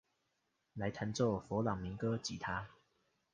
[0.73, 2.67] 來彈奏佛朗明哥吉他